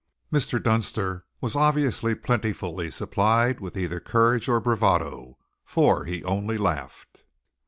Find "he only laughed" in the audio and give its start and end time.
6.05-7.23